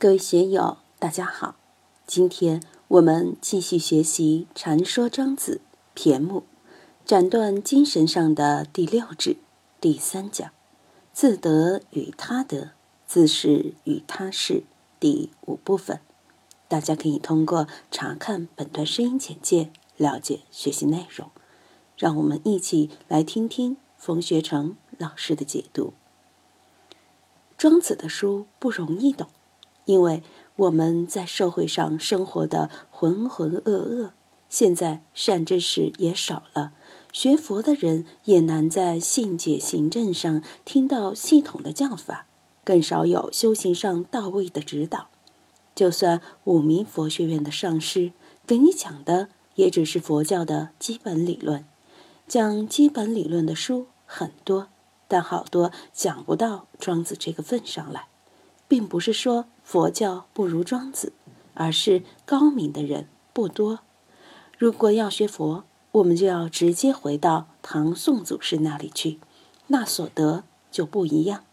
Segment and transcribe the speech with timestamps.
[0.00, 1.56] 各位学友，大家好！
[2.06, 5.60] 今天我们继续学习《传说庄子》
[5.92, 6.44] 篇目，
[7.04, 9.36] 斩断精神上的第六指
[9.78, 10.50] 第三讲，
[11.12, 12.70] 自得与他得，
[13.04, 14.64] 自是与他是
[14.98, 16.00] 第五部分。
[16.66, 21.30] 大家可以通过查看本段声音简介了解学习内容。
[21.98, 25.92] 让我们一起来听听冯学成老师的解读。
[27.58, 29.28] 庄子的书不容易懂。
[29.90, 30.22] 因为
[30.54, 34.10] 我们在社会上生活的浑浑噩噩，
[34.48, 36.72] 现在善知识也少了，
[37.12, 42.26] 学佛的人也难在信解行政上听到系统的教法，
[42.62, 45.08] 更少有修行上到位的指导。
[45.74, 48.12] 就算五明佛学院的上师
[48.46, 51.64] 给你讲的，也只是佛教的基本理论，
[52.28, 54.68] 讲基本理论的书很多，
[55.08, 58.06] 但好多讲不到庄子这个份上来。
[58.68, 61.12] 并不是说佛教不如庄子，
[61.54, 63.78] 而是高明的人不多。
[64.58, 65.62] 如果要学佛，
[65.92, 69.20] 我们就要直接回到唐宋祖师那里去，
[69.68, 71.44] 那所得就不一样。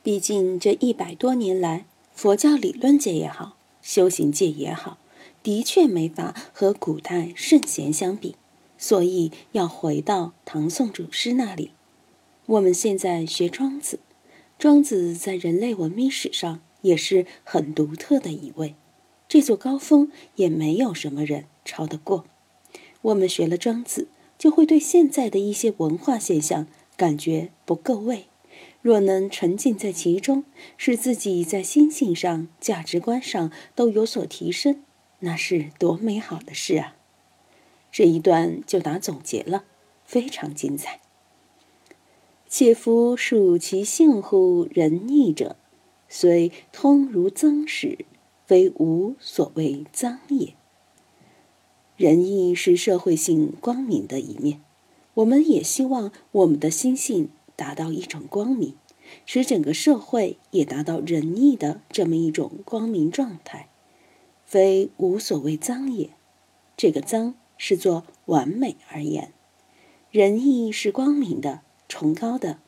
[0.00, 4.98] 毕竟这一百多年来，佛教理论界也好，修行界也好，
[5.42, 8.36] 的确没法和古代圣贤相比，
[8.78, 11.72] 所以要回到唐宋祖师那里。
[12.46, 13.98] 我们现在学庄子。
[14.56, 18.74] 庄子在人类文明史上也是很独特的一位，
[19.26, 22.24] 这座高峰也没有什么人超得过。
[23.00, 28.26] 我们学了庄子，就会对现在的一些文化现象感觉不够味。
[28.82, 30.44] 若能沉浸在其中，
[30.76, 34.82] 使自己在心性上、价值观上都有所提升，
[35.20, 36.96] 那是多美好的事啊！
[37.90, 39.64] 这一段就打总结了，
[40.04, 41.00] 非常精彩。
[42.46, 45.56] 且夫属其性乎仁义者，
[46.16, 48.06] 虽通如曾始，
[48.46, 50.54] 非无所谓脏也。
[51.96, 54.60] 仁义是社会性光明的一面，
[55.14, 58.74] 我们也希望我们的心性达到一种光明，
[59.26, 63.68] 使整个社会也达到仁义的这么一种光明状态。
[64.44, 66.10] 非无所谓脏也，
[66.76, 69.32] 这个脏是做完美而言，
[70.12, 71.62] 仁义是光明的。
[71.88, 72.60] 崇高的，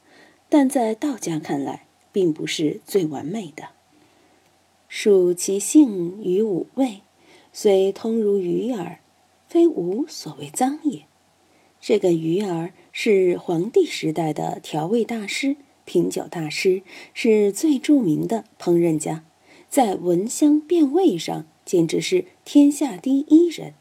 [0.48, 1.85] 但在道家看来，
[2.16, 3.64] 并不是最完美的。
[4.88, 7.02] 属其性于五味，
[7.52, 9.00] 虽通如鱼儿，
[9.46, 11.02] 非无所谓脏也。
[11.78, 16.80] 这个鱼儿是黄帝时代的调味大师、品酒大师，
[17.12, 19.22] 是最著名的烹饪家，
[19.68, 23.74] 在闻香辨味上简直是天下第一人。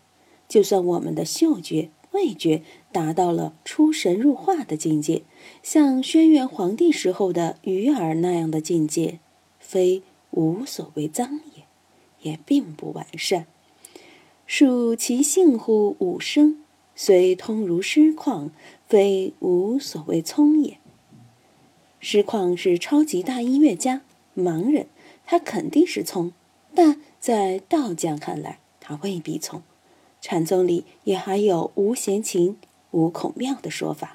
[0.49, 1.87] 就算我们的嗅觉。
[2.11, 2.61] 味觉
[2.93, 5.23] 达到了出神入化的境界，
[5.63, 9.19] 像轩辕皇帝时候的鱼儿那样的境界，
[9.59, 11.63] 非无所谓脏也，
[12.21, 13.47] 也并不完善。
[14.45, 16.63] 属其性乎五声，
[16.95, 18.49] 虽通如师旷，
[18.87, 20.77] 非无所谓聪也。
[21.99, 24.01] 师旷是超级大音乐家，
[24.37, 24.87] 盲人，
[25.25, 26.31] 他肯定是聪，
[26.75, 29.63] 但在道家看来，他未必聪。
[30.21, 32.57] 禅宗里也还有无闲情、
[32.91, 34.14] 无孔庙的说法，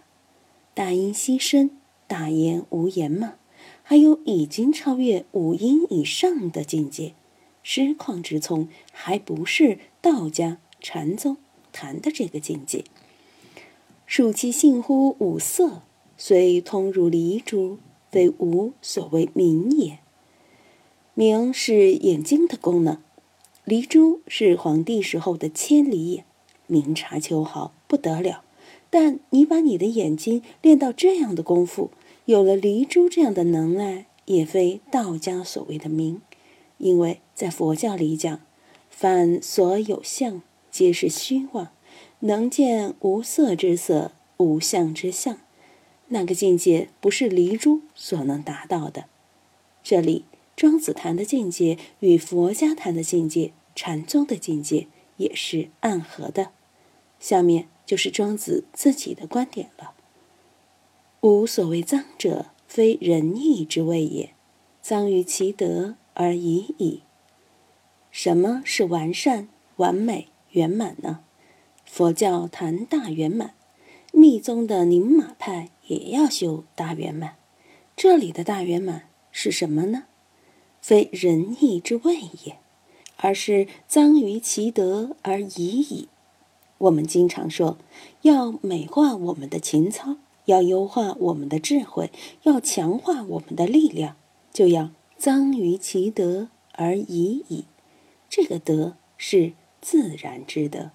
[0.80, 1.68] 大音希声，
[2.06, 3.34] 大言无言嘛。
[3.82, 7.12] 还有已经超越五音以上的境界，
[7.62, 11.36] 失旷之聪还不是道家禅宗
[11.70, 12.84] 谈的这个境界。
[14.06, 15.82] 数其性乎五色，
[16.16, 17.76] 虽通如离珠，
[18.10, 19.98] 非无所谓明也。
[21.12, 22.96] 明是眼睛的功能。
[23.66, 26.24] 离珠是皇帝时候的千里眼，
[26.66, 28.42] 明察秋毫不得了。
[28.90, 31.90] 但你把你的眼睛练到这样的功夫，
[32.24, 36.20] 有了离珠这样的能耐，也非道家所谓的明。
[36.78, 38.40] 因为在佛教里讲，
[38.90, 41.68] 凡所有相，皆是虚妄，
[42.20, 45.38] 能见无色之色，无相之相。
[46.08, 49.04] 那个境界不是离珠所能达到的。
[49.82, 50.24] 这里
[50.56, 53.52] 庄子谈的境界与佛家谈的境界。
[53.72, 56.50] 禅宗的境界也是暗合的，
[57.18, 59.94] 下面就是庄子自己的观点了。
[61.22, 64.32] 无所谓脏者，非仁义之谓也，
[64.80, 67.02] 脏于其德而已矣。
[68.12, 71.24] 什么是完善、完美、圆满呢？
[71.84, 73.54] 佛教谈大圆满，
[74.12, 77.38] 密宗的宁玛派也要修大圆满。
[77.96, 80.04] 这里的大圆满是什么呢？
[80.80, 82.58] 非仁义之谓也。
[83.16, 86.08] 而是脏于其德而已矣。
[86.80, 87.76] 我们经常说，
[88.22, 90.16] 要美化我们的情操，
[90.46, 92.10] 要优化我们的智慧，
[92.44, 94.16] 要强化我们的力量，
[94.50, 97.64] 就要脏于其德而已矣。
[98.30, 100.92] 这个德是自然之德。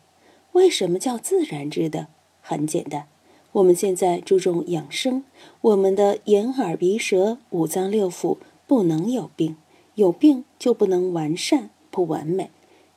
[0.53, 2.07] 为什么叫自然之德？
[2.41, 3.07] 很简单，
[3.51, 5.23] 我们现在注重养生，
[5.61, 9.55] 我们的眼耳鼻舌五脏六腑不能有病，
[9.93, 12.49] 有病就不能完善不完美，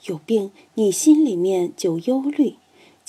[0.07, 2.55] 有病你心里面就忧虑。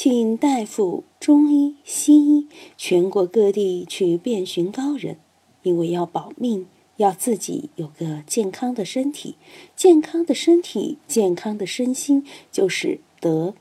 [0.01, 2.48] 请大夫、中医、西医，
[2.78, 5.18] 全国各地去遍寻高人，
[5.62, 9.36] 因为要保命，要自己有个健康的身体，
[9.75, 13.54] 健康的身体，健康的身心，就是德。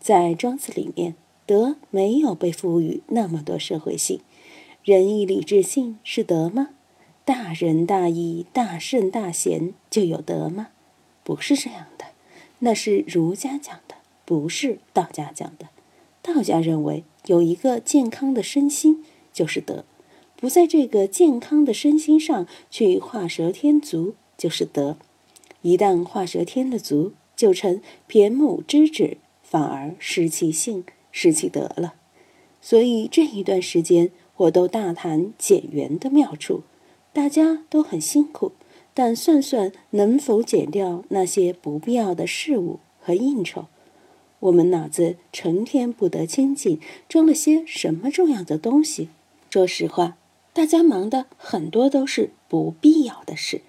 [0.00, 1.14] 在庄子里面，
[1.46, 4.20] 德没有被赋予那么多社会性，
[4.82, 6.70] 仁义礼智信是德吗？
[7.24, 10.70] 大仁大义、大圣大贤就有德吗？
[11.22, 12.06] 不是这样的，
[12.58, 13.78] 那是儒家讲。
[14.28, 15.70] 不是道家讲的，
[16.20, 19.02] 道家认为有一个健康的身心
[19.32, 19.86] 就是德，
[20.36, 24.98] 不在这个健康的身心上去画蛇添足就是德，
[25.62, 31.94] 一旦画蛇添了足，就成偏木之指，反而失其性失其德了。
[32.60, 36.64] 所以这一段时间我都大谈减员的妙处，
[37.14, 38.52] 大家都很辛苦，
[38.92, 43.68] 但算算能否减掉那些不必要的事物和应酬。
[44.40, 49.08] 我们脑子成天不得清净，装了些什么重要的东西？
[49.50, 50.16] 说实话，
[50.52, 53.62] 大家忙的很多都是不必要的事。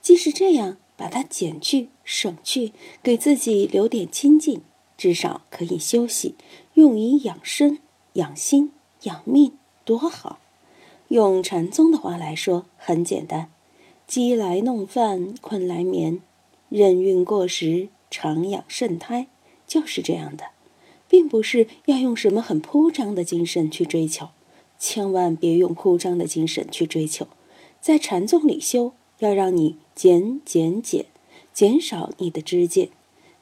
[0.00, 2.72] 即使这样，把它减去、省去，
[3.02, 4.62] 给自己留点清净，
[4.96, 6.34] 至少可以休息，
[6.74, 7.78] 用以养生、
[8.14, 8.72] 养心、
[9.02, 9.52] 养命，
[9.84, 10.38] 多好！
[11.08, 13.50] 用禅宗的话来说，很简单：
[14.06, 16.20] 饥来弄饭，困来眠，
[16.70, 19.26] 任运过时，常养肾胎。
[19.74, 20.44] 就是这样的，
[21.08, 24.28] 并不是要用什么很铺张的精神去追求，
[24.78, 27.26] 千万别用铺张的精神去追求。
[27.80, 31.06] 在禅宗里修，要让你减减减，
[31.52, 32.90] 减少你的知见。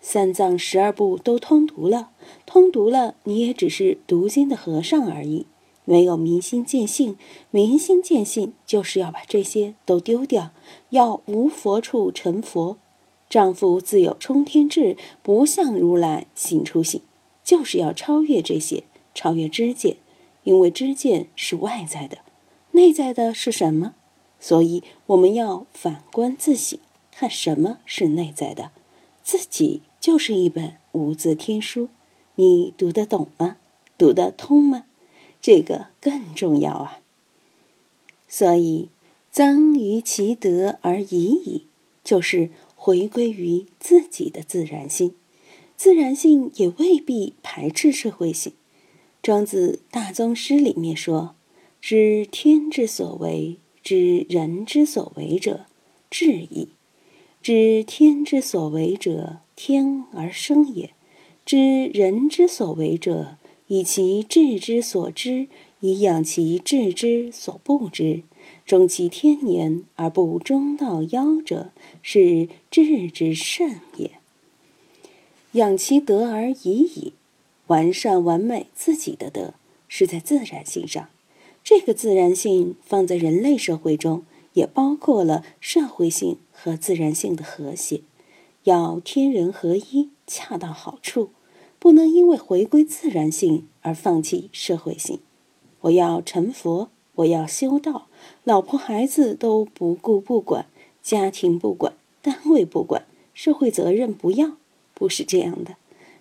[0.01, 2.09] 三藏十二部都通读了，
[2.47, 5.45] 通读了，你也只是读经的和尚而已，
[5.85, 7.19] 没有明心见性。
[7.51, 10.53] 明心见性就是要把这些都丢掉，
[10.89, 12.79] 要无佛处成佛。
[13.33, 17.01] 丈夫自有冲天志，不向如来行出行，
[17.43, 18.85] 就是要超越这些，
[19.15, 19.97] 超越知见，
[20.43, 22.19] 因为知见是外在的，
[22.73, 23.95] 内在的是什么？
[24.39, 26.79] 所以我们要反观自省，
[27.11, 28.71] 看什么是内在的。
[29.23, 31.89] 自己就是一本无字天书，
[32.35, 33.57] 你读得懂吗？
[33.97, 34.85] 读得通吗？
[35.41, 37.01] 这个更重要啊。
[38.29, 38.91] 所以，
[39.33, 41.67] 臧于其德而已矣，
[42.05, 42.51] 就是。
[42.85, 45.15] 回归于自己的自然性，
[45.77, 48.55] 自然性也未必排斥社会性。
[49.23, 51.37] 庄子《大宗师》里面说
[51.81, 55.67] ：“知天之所为，知人之所为者，
[56.11, 56.71] 智矣。
[57.41, 60.89] 知天之所为者，天而生也；
[61.47, 63.37] 知人之所为者，
[63.69, 65.47] 以其智之所知，
[65.79, 68.25] 以养其智之所不知。”
[68.65, 74.13] 终其天年而不中道夭者，是智之甚也。
[75.53, 77.13] 养其德而已矣，
[77.67, 79.55] 完善完美自己的德，
[79.89, 81.09] 是在自然性上。
[81.63, 84.25] 这个自然性放在人类社会中，
[84.55, 88.01] 也包括了社会性和自然性的和谐，
[88.65, 91.31] 要天人合一，恰到好处，
[91.79, 95.19] 不能因为回归自然性而放弃社会性。
[95.83, 96.89] 我要成佛。
[97.23, 98.09] 我要修道，
[98.45, 100.67] 老婆孩子都不顾不管，
[101.03, 104.57] 家庭不管，单位不管，社会责任不要，
[104.95, 105.77] 不是这样的。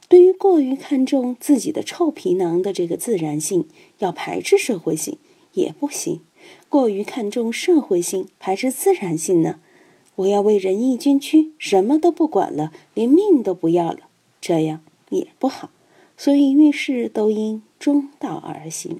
[0.08, 3.68] 对于过于看重自己的臭皮囊的这个自然性，
[4.00, 5.18] 要排斥社会性
[5.54, 6.20] 也不行；
[6.68, 9.60] 过于看重社会性，排斥自然性呢？
[10.16, 14.02] 我要为仁义捐躯，什么都不管了，连命都不要了，
[14.42, 15.70] 这样也不好。
[16.18, 19.00] 所以遇事都应中道而行。